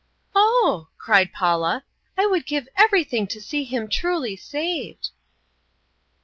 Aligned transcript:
"Oh," 0.33 0.87
cried 0.97 1.31
Paula, 1.31 1.83
"I 2.17 2.25
would 2.25 2.47
give 2.47 2.67
everything 2.75 3.27
to 3.27 3.39
see 3.39 3.63
him 3.65 3.87
truly 3.87 4.35
saved!" 4.35 5.09